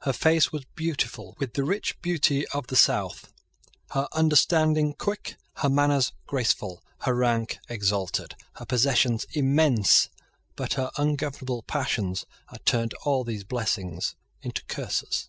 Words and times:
Her 0.00 0.12
face 0.12 0.50
was 0.50 0.64
beautiful 0.74 1.36
with 1.38 1.54
the 1.54 1.62
rich 1.62 2.02
beauty 2.02 2.44
of 2.48 2.66
the 2.66 2.74
South, 2.74 3.32
her 3.92 4.08
understanding 4.10 4.92
quick, 4.92 5.36
her 5.58 5.68
manners 5.68 6.12
graceful, 6.26 6.82
her 7.02 7.14
rank 7.14 7.60
exalted, 7.68 8.34
her 8.54 8.66
possessions 8.66 9.24
immense; 9.34 10.08
but 10.56 10.72
her 10.72 10.90
ungovernable 10.98 11.62
passions 11.62 12.26
had 12.48 12.66
turned 12.66 12.92
all 13.04 13.22
these 13.22 13.44
blessings 13.44 14.16
into 14.42 14.64
curses. 14.64 15.28